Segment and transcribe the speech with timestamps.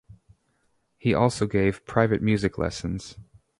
[0.97, 3.19] He also gave private music lessons.